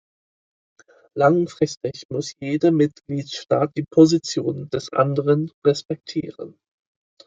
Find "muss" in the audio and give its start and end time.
2.09-2.33